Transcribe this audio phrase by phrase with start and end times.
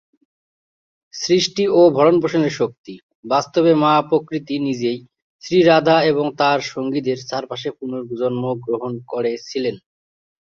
[1.13, 2.93] সৃষ্টি ও ভরণ-পোষণের শক্তি,
[3.25, 4.99] বাস্তবে মা প্রকৃতি নিজেই,
[5.43, 9.75] শ্রী রাধা এবং তার সঙ্গীদের চারপাশে পুনর্জন্ম গ্রহণ করেছিলেন।